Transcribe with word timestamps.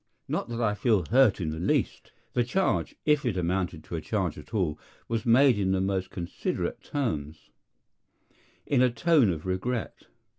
Not 0.27 0.49
that 0.49 0.59
I 0.59 0.73
feel 0.73 1.05
hurt 1.11 1.39
in 1.39 1.51
the 1.51 1.59
least. 1.59 2.11
The 2.33 2.43
charge—if 2.43 3.23
it 3.23 3.37
amounted 3.37 3.83
to 3.83 3.95
a 3.95 4.01
charge 4.01 4.35
at 4.35 4.51
all—was 4.51 5.27
made 5.27 5.59
in 5.59 5.73
the 5.73 5.79
most 5.79 6.09
considerate 6.09 6.81
terms; 6.81 7.51
in 8.65 8.81
a 8.81 8.89
tone 8.89 9.29
of 9.29 9.45
regret. 9.45 10.07